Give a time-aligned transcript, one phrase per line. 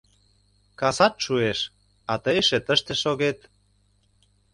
[0.79, 1.59] Касат шуэш,
[2.11, 3.39] а тый эше тыште шогет...